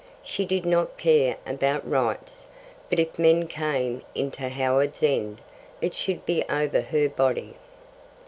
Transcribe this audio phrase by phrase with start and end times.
[0.23, 2.47] She did not care about rights,
[2.89, 5.41] but if men came into Howards End,
[5.79, 7.53] it should be over her body.